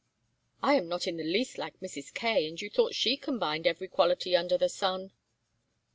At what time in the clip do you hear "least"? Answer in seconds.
1.23-1.59